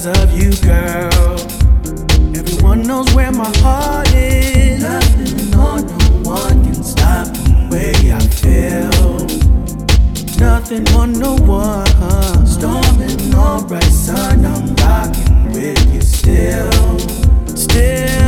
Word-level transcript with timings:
because 0.00 0.22
of 0.22 0.32
you, 0.32 0.50
girl. 0.66 1.34
Everyone 2.34 2.82
knows 2.82 3.12
where 3.14 3.32
my 3.32 3.52
heart 3.58 4.10
is. 4.14 4.82
Nothing 4.82 5.54
or 5.54 5.80
no 5.80 6.30
one 6.30 6.64
can 6.64 6.82
stop 6.82 7.26
the 7.26 7.68
way 7.70 8.12
I 8.12 8.20
feel. 8.40 9.26
Nothing 10.38 10.88
or 10.94 11.06
no 11.06 11.36
one. 11.36 12.46
Storming 12.46 13.34
alright, 13.34 13.82
sun, 13.84 14.46
I'm 14.46 14.74
rocking 14.76 15.52
with 15.52 15.94
you 15.94 16.00
still. 16.00 16.98
Still. 17.54 18.19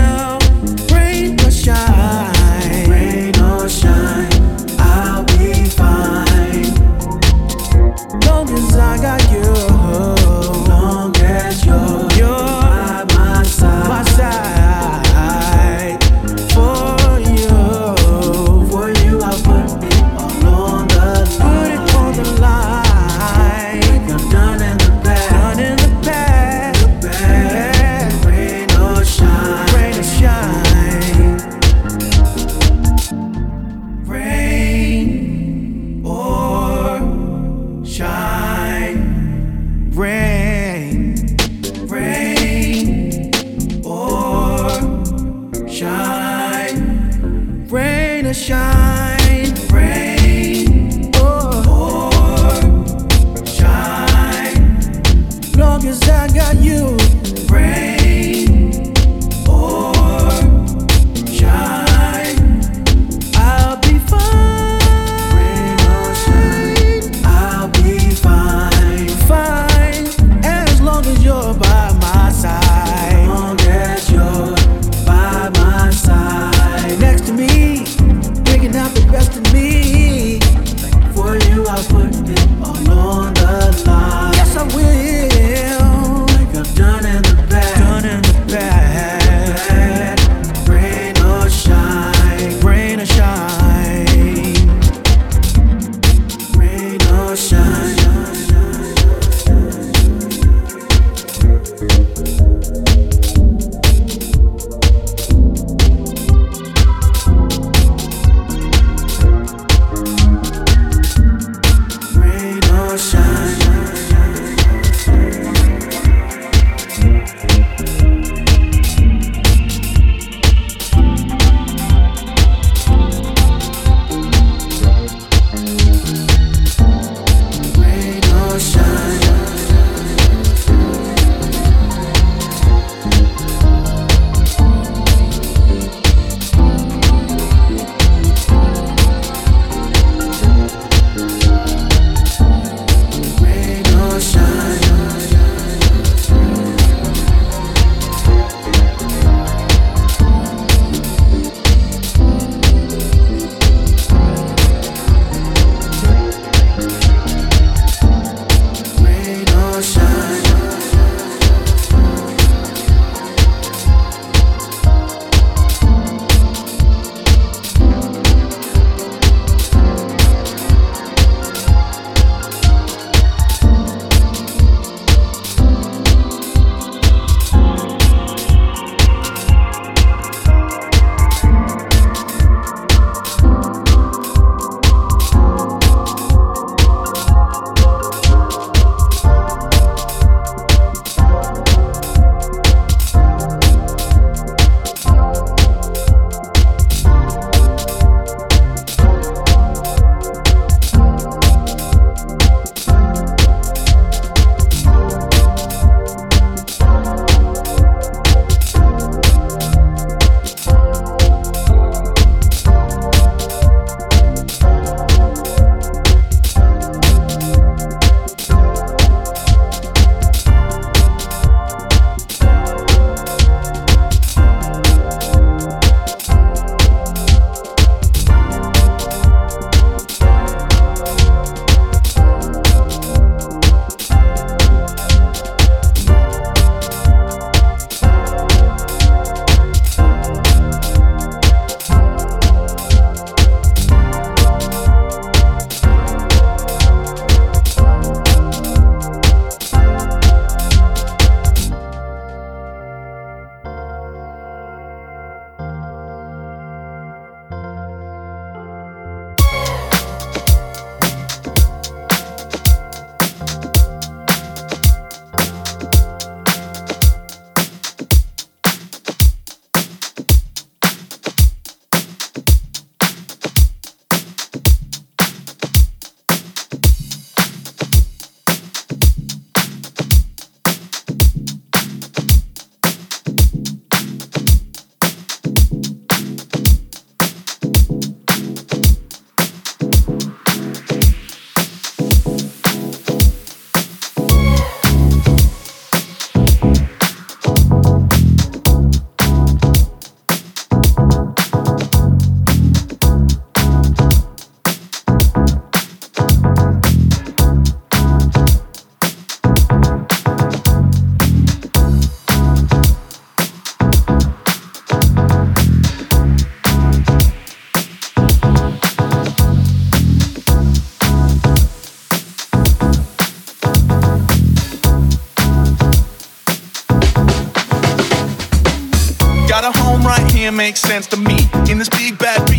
Here 330.43 330.51
makes 330.51 330.81
sense 330.81 331.07
to 331.07 331.17
me. 331.17 331.49
In 331.71 331.79
this 331.79 331.89
big 331.89 332.19
bad 332.19 332.52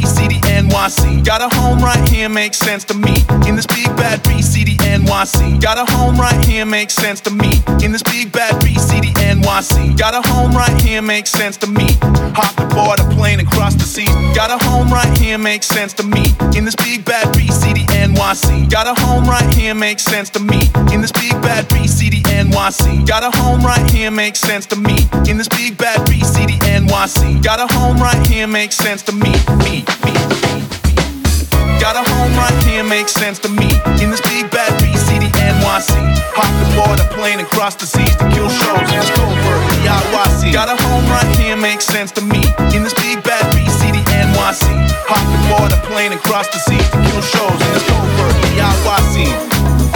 NYC. 0.84 1.24
Got 1.24 1.42
a 1.42 1.56
home 1.56 1.80
right 1.80 2.10
here 2.10 2.28
makes 2.28 2.58
sense 2.58 2.84
to 2.86 2.94
me. 2.94 3.16
In 3.48 3.56
this 3.56 3.66
big 3.66 3.88
bad 3.96 4.22
B 4.24 4.42
city 4.42 4.76
NYC. 4.78 5.62
Got 5.62 5.78
a 5.78 5.90
home 5.90 6.18
right 6.20 6.46
here 6.46 6.66
makes 6.66 6.94
sense 6.94 7.22
to 7.22 7.32
me. 7.32 7.64
In 7.82 7.94
this 7.94 8.04
big 8.04 8.34
bad 8.34 8.62
B 8.62 8.76
city 8.76 9.14
NYC. 9.14 9.98
Got 9.98 10.14
a 10.14 10.28
home 10.28 10.52
right 10.52 10.82
here 10.82 11.02
makes 11.02 11.30
sense 11.30 11.56
to 11.58 11.68
me. 11.68 11.88
Hop 12.36 12.60
aboard 12.60 13.00
a 13.00 13.06
plane 13.16 13.40
and 13.40 13.50
cross 13.50 13.76
the 13.76 13.84
seas. 13.84 14.10
Got 14.36 14.52
a 14.52 14.62
home 14.66 14.92
right 14.92 15.18
here 15.18 15.38
makes 15.38 15.68
sense 15.68 15.94
to 15.94 16.04
me. 16.04 16.26
In 16.54 16.66
this 16.66 16.76
big 16.76 17.06
bad 17.06 17.32
B 17.32 17.48
city 17.48 17.86
NYC. 18.04 18.70
Got 18.70 18.88
a 18.88 19.02
home 19.02 19.24
right 19.24 19.54
here 19.54 19.74
makes 19.74 20.04
sense 20.04 20.30
to 20.32 20.40
me. 20.42 20.70
In 20.92 21.00
this 21.00 21.14
big 21.14 21.32
bad 21.42 21.66
B 21.70 21.88
city 21.88 22.22
NYC. 22.24 23.08
Got 23.08 23.24
a 23.24 23.32
home 23.38 23.62
right 23.62 23.90
here 23.90 24.12
makes 24.12 24.40
sense 24.40 24.66
to 24.66 24.76
me. 24.76 25.08
In 25.30 25.38
this 25.38 25.48
big 25.48 25.78
bad 25.78 26.06
B 26.10 26.20
city 26.26 26.58
NYC. 26.76 27.42
Got 27.42 27.62
a 27.62 27.74
home 27.74 27.98
right 27.98 28.28
here 28.28 28.48
makes 28.48 28.76
sense 28.76 29.02
to 29.04 29.14
me. 29.14 29.32
Me, 29.64 29.86
me, 30.04 30.12
me. 30.60 30.73
Got 31.84 32.00
a 32.00 32.10
home 32.16 32.32
right 32.40 32.64
here 32.64 32.82
makes 32.82 33.12
sense 33.12 33.40
to 33.40 33.50
me. 33.50 33.68
In 34.00 34.10
this 34.10 34.22
big 34.22 34.50
bad 34.50 34.72
B 34.80 34.96
city 34.96 35.28
NYC. 35.36 35.92
Hop 36.32 36.48
aboard 36.72 36.98
a 37.04 37.04
plane 37.14 37.40
and 37.40 37.48
cross 37.50 37.76
the 37.76 37.86
seas 37.86 38.16
to 38.16 38.24
kill 38.32 38.48
shows 38.48 38.88
in 38.88 39.04
Stolberg, 39.04 39.60
DIYC. 39.84 40.54
Got 40.54 40.72
a 40.72 40.82
home 40.82 41.04
right 41.12 41.28
here 41.36 41.58
makes 41.58 41.84
sense 41.84 42.14
to 42.14 42.22
me. 42.22 42.40
In 42.72 42.84
this 42.88 42.94
big 42.94 43.22
bad 43.22 43.44
B 43.54 43.68
city 43.68 44.00
NYC. 44.00 44.64
Hop 45.12 45.28
aboard 45.44 45.74
a 45.76 45.80
plane 45.86 46.14
and 46.14 46.22
cross 46.22 46.48
the 46.56 46.60
seas 46.60 46.88
to 46.88 47.04
kill 47.04 47.20
shows 47.20 47.52
in 47.52 47.76
Stolberg, 47.84 48.32
DIYC. 48.56 49.93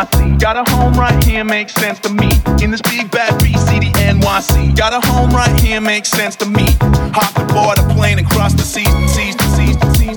Got 0.00 0.56
a 0.56 0.70
home 0.70 0.94
right 0.94 1.22
here 1.24 1.44
makes 1.44 1.74
sense 1.74 2.00
to 2.00 2.08
me. 2.08 2.30
In 2.62 2.70
this 2.70 2.80
big 2.80 3.10
bad 3.10 3.38
B 3.38 3.52
city 3.52 3.90
NYC. 4.00 4.74
Got 4.74 4.94
a 4.94 5.06
home 5.06 5.28
right 5.28 5.60
here 5.60 5.78
makes 5.78 6.08
sense 6.08 6.36
to 6.36 6.46
me. 6.46 6.64
Hop 7.12 7.36
aboard 7.36 7.78
a 7.78 7.82
plane 7.94 8.18
and 8.18 8.26
cross 8.26 8.54
the 8.54 8.62
seas, 8.62 8.88
seas, 9.12 9.36
seas, 9.56 9.76
seas. 9.98 10.16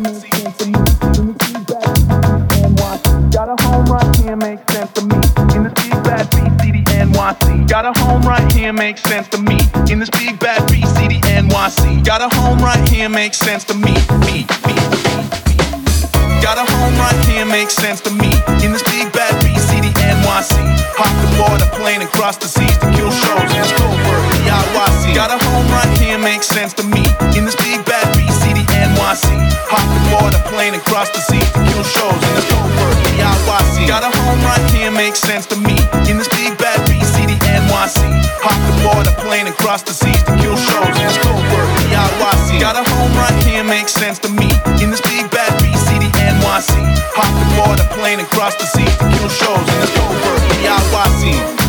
Got 3.30 3.50
a 3.50 3.62
home 3.64 3.86
right 3.88 4.16
here 4.16 4.38
makes 4.38 4.72
sense 4.72 4.92
to 4.94 5.02
me. 5.02 5.20
In 5.54 5.64
this 5.64 5.74
big 5.74 6.04
bad 6.06 6.30
B 6.32 6.64
city 6.64 6.84
NYC. 6.86 7.68
Got 7.68 7.84
a 7.84 8.00
home 8.00 8.22
right 8.22 8.50
here 8.54 8.72
makes 8.72 9.02
sense 9.02 9.28
to 9.30 9.38
me. 9.38 9.60
In 9.92 10.00
this 10.00 10.10
big 10.12 10.40
bad 10.40 10.66
B 10.72 10.86
city 10.96 11.20
NYC. 11.20 12.06
Got 12.06 12.22
a 12.22 12.34
home 12.34 12.60
right 12.60 12.88
here 12.88 13.10
makes 13.10 13.38
sense 13.38 13.66
to 13.66 13.74
me. 13.74 13.92
Me, 14.24 14.48
me, 14.66 14.76
me. 15.04 15.14
Got 16.44 16.58
a 16.58 16.72
home 16.72 16.96
right 16.96 17.26
here 17.26 17.46
makes 17.46 17.74
sense 17.74 18.02
to 18.02 18.12
me. 18.12 18.30
In 18.64 18.74
this 18.74 18.84
plane 21.94 22.02
and 22.02 22.12
cross 22.12 22.38
the 22.38 22.48
seas 22.48 22.78
to 22.82 22.90
kill 22.98 23.12
shows 23.12 23.50
in 23.54 23.66
Stolberg, 23.70 24.26
DIYC. 24.42 25.14
Got 25.14 25.30
a 25.30 25.38
home 25.38 25.68
right 25.70 25.94
here, 26.02 26.18
makes 26.18 26.48
sense 26.48 26.74
to 26.74 26.84
me. 26.84 27.06
In 27.38 27.46
this 27.46 27.56
big 27.62 27.86
bad 27.86 28.10
B 28.18 28.26
city, 28.42 28.66
NYC. 28.74 29.30
Hop 29.70 29.86
aboard 30.02 30.34
a 30.34 30.42
plane 30.50 30.74
and 30.74 30.82
cross 30.82 31.14
the 31.14 31.22
seas 31.22 31.46
to 31.54 31.62
kill 31.70 31.86
shows 31.86 32.18
in 32.18 32.42
Stolberg, 32.50 32.98
DIYC. 33.14 33.86
Got 33.86 34.02
a 34.02 34.10
home 34.10 34.42
right 34.42 34.66
here, 34.74 34.90
makes 34.90 35.20
sense 35.22 35.46
to 35.54 35.56
me. 35.56 35.78
In 36.10 36.18
this 36.18 36.30
big 36.34 36.58
bad 36.58 36.82
B 36.90 36.98
city, 37.14 37.38
NYC. 37.46 38.02
Hop 38.42 38.58
aboard 38.74 39.06
a 39.06 39.14
plane 39.22 39.46
and 39.46 39.56
cross 39.62 39.84
the 39.86 39.94
seas 39.94 40.24
to 40.26 40.34
kill 40.42 40.58
shows 40.58 40.98
in 40.98 41.10
Stolberg, 41.14 41.70
DIYC. 41.94 42.58
Got 42.58 42.74
a 42.74 42.84
home 42.90 43.14
right 43.22 43.38
here, 43.46 43.64
makes 43.64 43.94
sense 43.94 44.18
to 44.26 44.30
me. 44.34 44.50
In 44.82 44.90
this 44.90 45.02
big 45.06 45.30
bad 45.30 45.54
B 45.62 45.70
city, 45.78 46.10
NYC. 46.18 46.74
Hop 47.14 47.34
aboard 47.54 47.78
a 47.78 47.86
plane 47.94 48.18
and 48.18 48.30
cross 48.34 48.58
the 48.58 48.66
seas 48.66 48.98
to 48.98 49.06
kill 49.14 49.30
shows 49.30 49.62
in 49.62 49.86
Stolberg, 49.94 50.42
DIYC. 50.58 51.63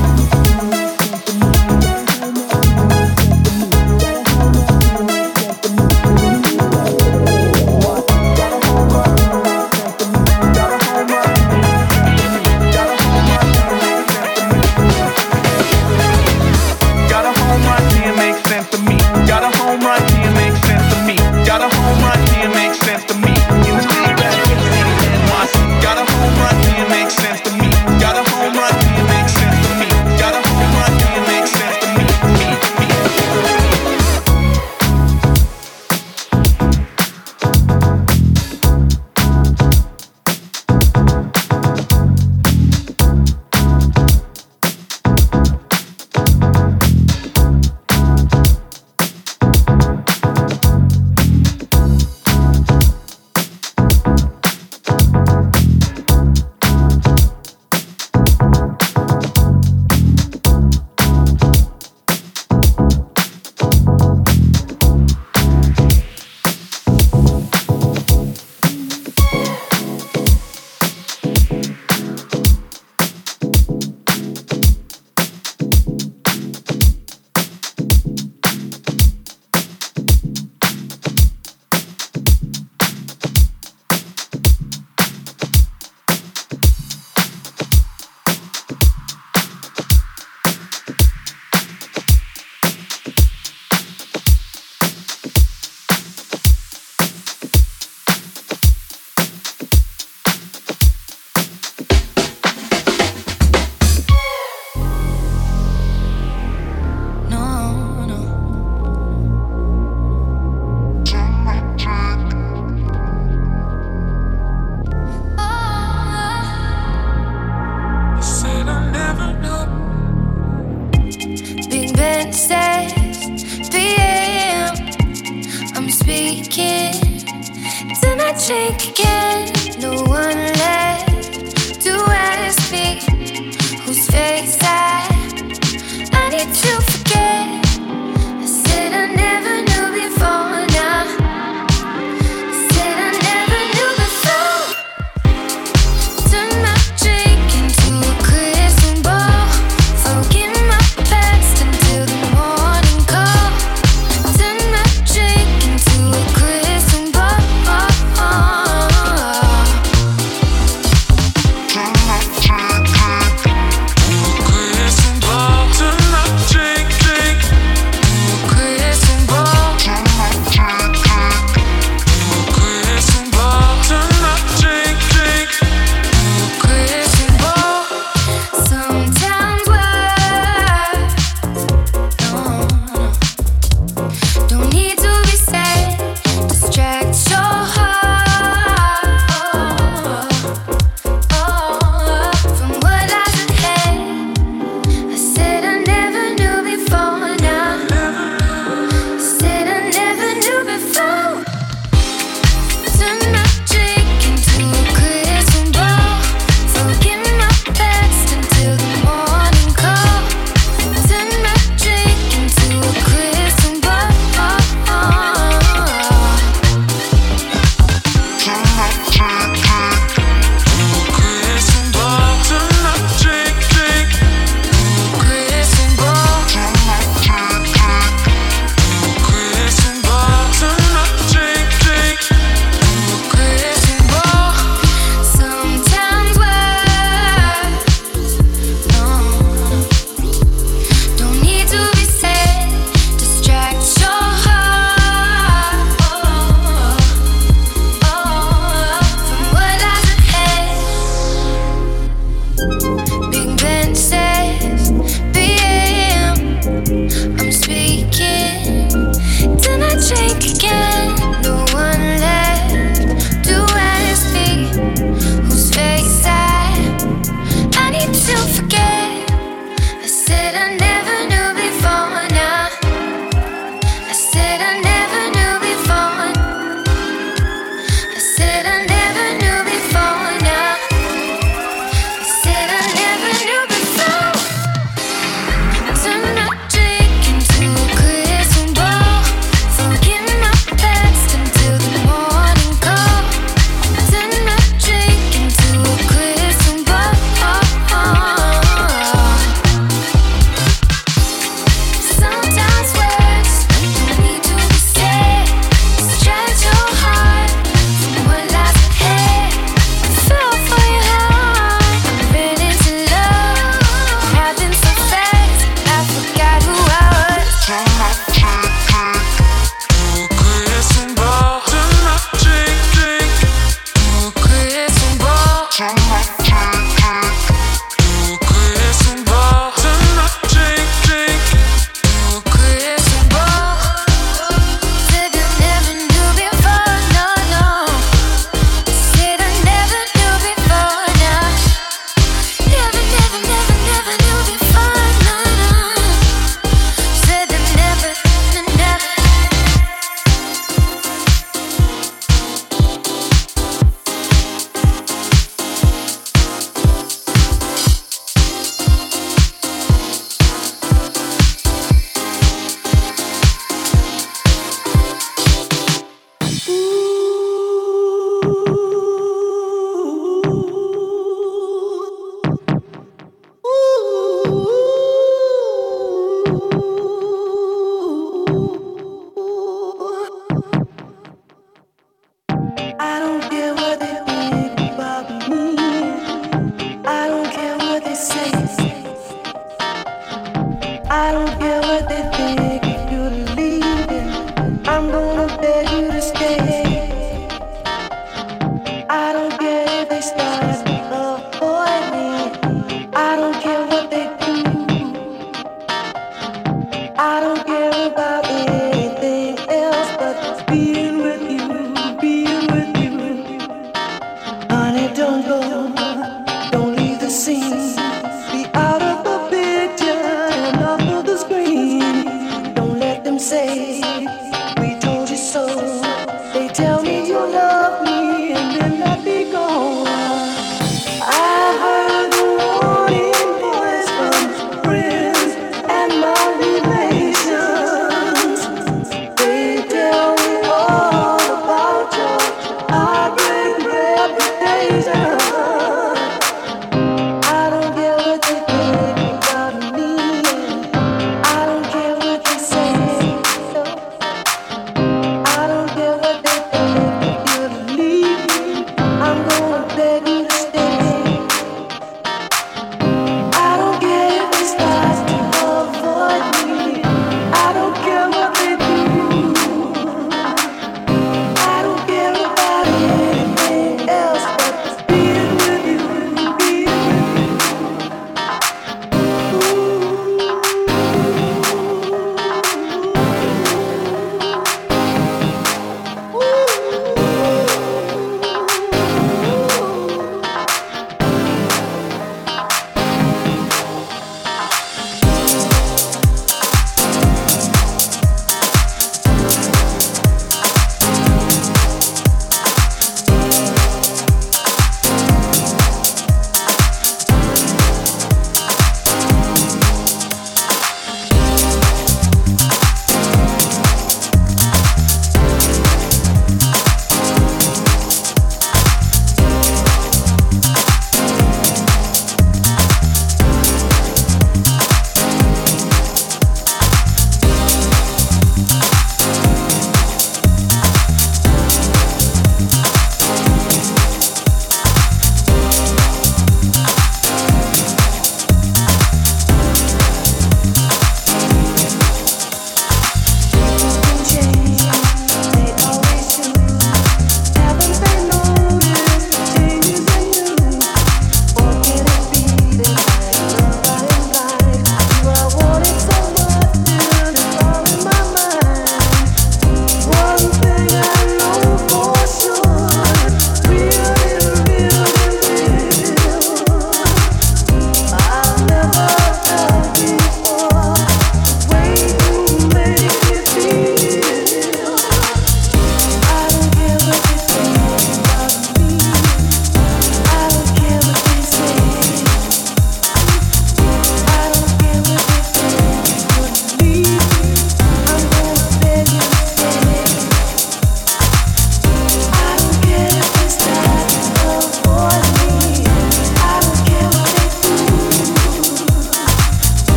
soul. 425.55 425.94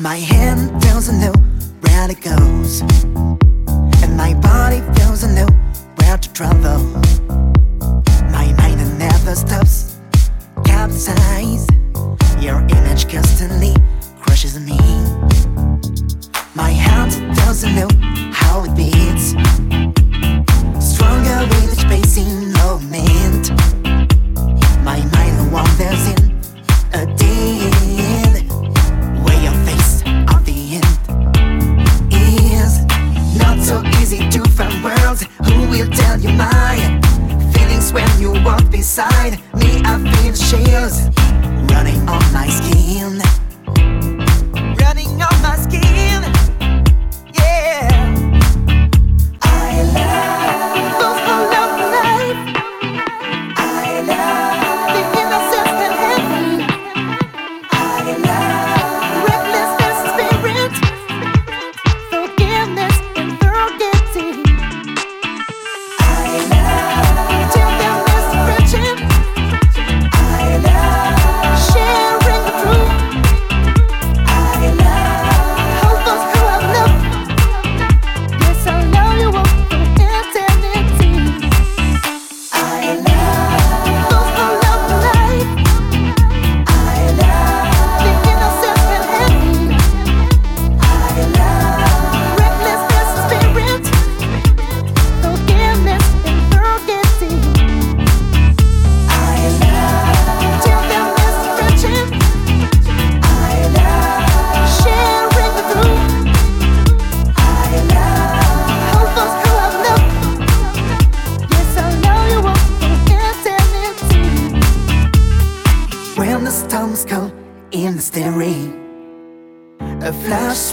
My 0.00 0.16
hand 0.16 0.82
feels 0.82 1.08
a 1.08 1.12
new 1.12 1.32
where 1.82 2.10
it 2.10 2.22
goes, 2.22 2.80
and 4.02 4.16
my 4.16 4.32
body 4.32 4.80
feels 4.94 5.24
a 5.24 5.28
new 5.28 5.46
where 5.96 6.16
to 6.16 6.32
travel. 6.32 6.78
My 8.32 8.50
mind 8.56 8.98
never 8.98 9.34
stops, 9.34 9.98
capsize. 10.64 11.66
Your 12.40 12.62
image 12.62 13.10
constantly 13.12 13.74
crushes 14.22 14.58
me. 14.58 14.78
My 16.54 16.72
heart 16.72 17.12
feels 17.36 17.62
a 17.64 17.70
new 17.70 17.88
how 18.32 18.64
it 18.64 18.74
beats, 18.74 19.32
stronger 20.82 21.46
with 21.46 21.74
each 21.74 21.84
passing. 21.84 22.49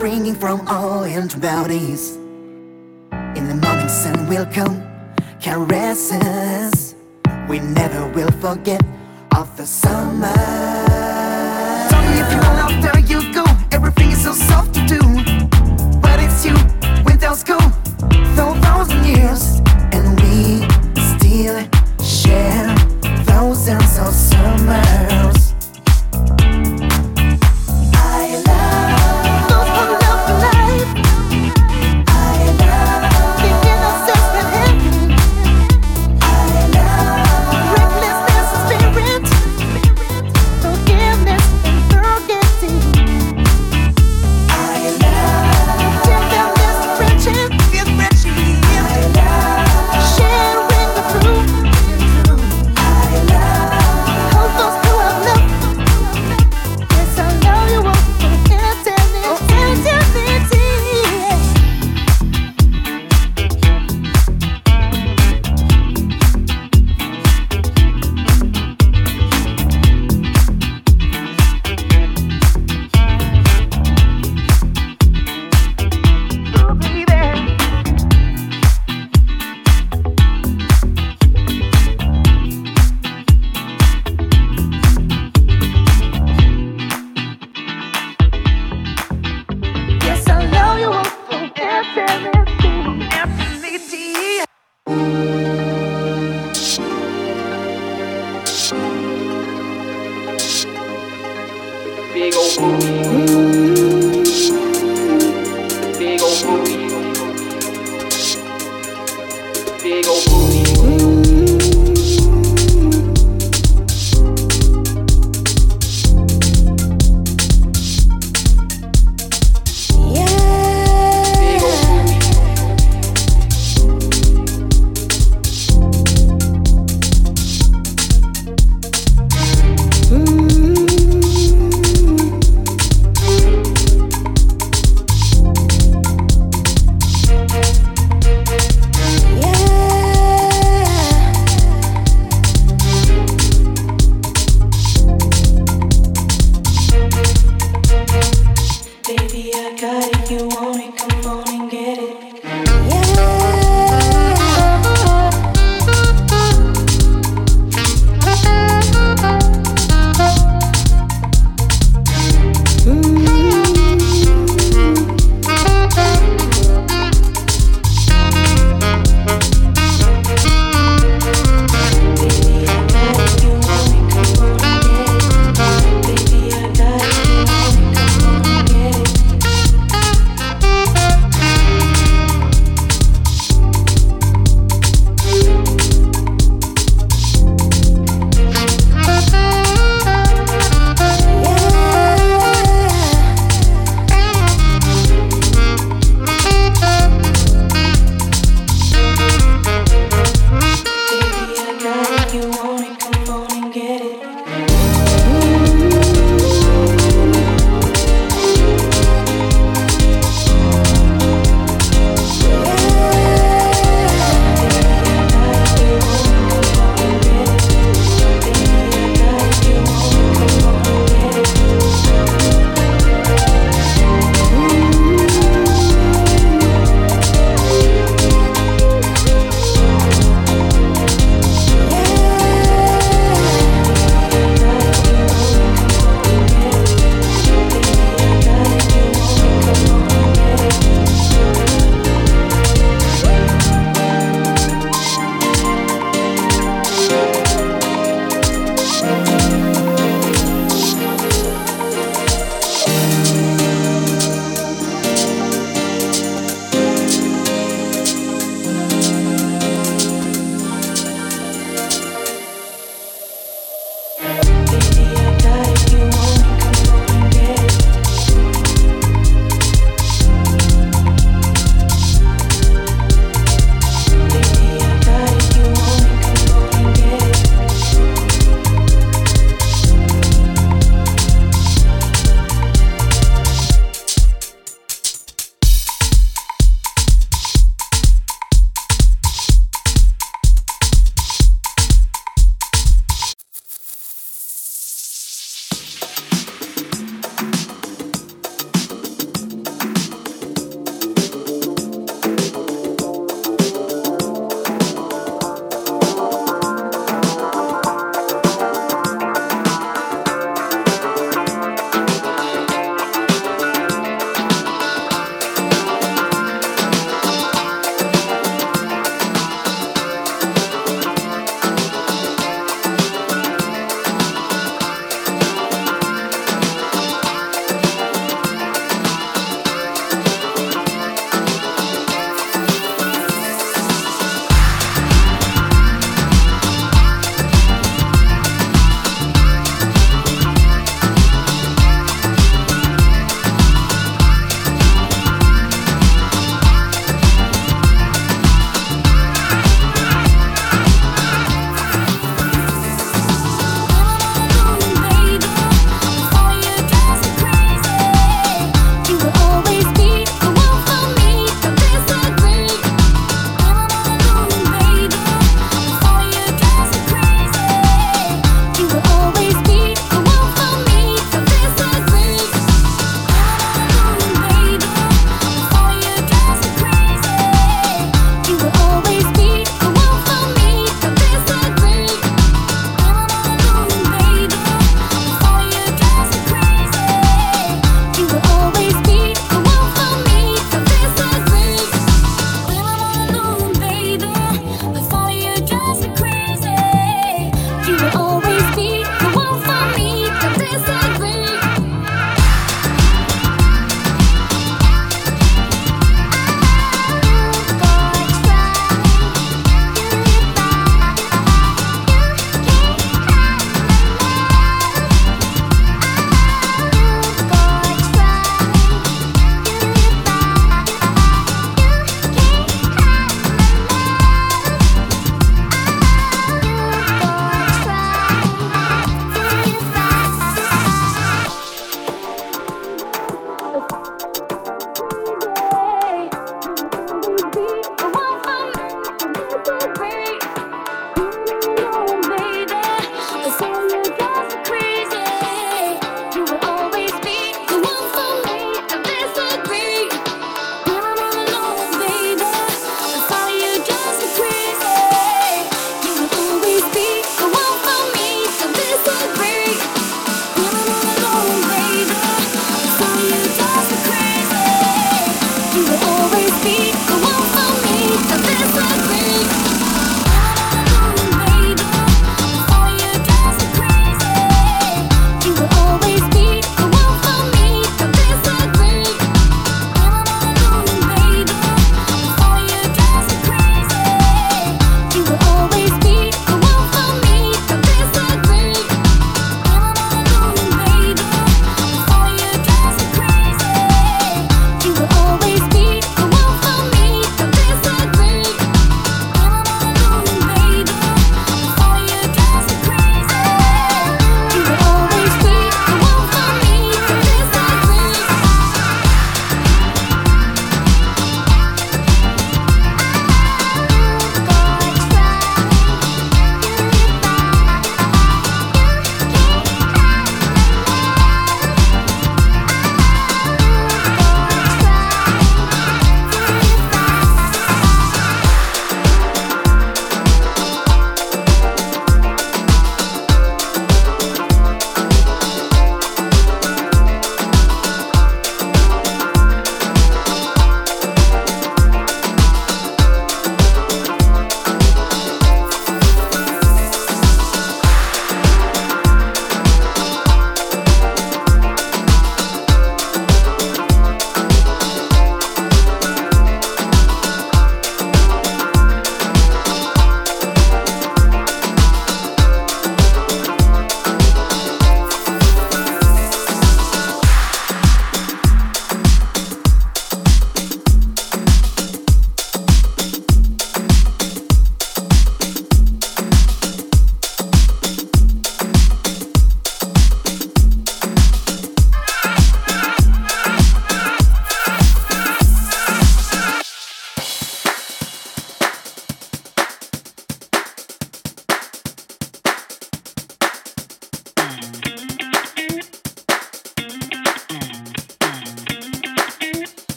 ringing 0.00 0.34
from 0.34 0.66
all 0.68 1.04
and 1.04 1.40
bodies. 1.40 2.16
In 3.36 3.48
the 3.48 3.54
morning 3.54 3.88
sun 3.88 4.28
will 4.28 4.46
come, 4.46 4.82
caresses. 5.42 6.94
We 7.48 7.58
never 7.58 8.06
will 8.12 8.30
forget 8.40 8.82
of 9.36 9.56
the 9.56 9.66
summer. 9.66 10.34
Tell 11.90 12.02
me 12.02 12.20
if 12.20 12.32
you 12.32 12.38
are 12.38 12.58
out 12.64 12.82
there, 12.82 13.00
you 13.00 13.32
go. 13.32 13.44
Everything 13.72 14.10
is 14.10 14.22
so 14.22 14.32
soft 14.32 14.74
to 14.74 14.86
do. 14.86 15.00
But 16.00 16.20
it's 16.20 16.44
you, 16.44 16.54
winter's 17.04 17.42
cold, 17.42 17.72
though 18.36 18.54
thousand 18.60 19.04
years. 19.04 19.57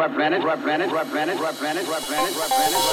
Represented, 0.00 0.42
represented, 0.44 0.90
represented, 0.90 1.38
represented, 1.40 1.86
represented, 1.86 2.34
represented, 2.36 2.89